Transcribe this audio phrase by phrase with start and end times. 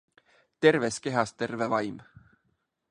[0.65, 2.03] Terves kehas terve vaim.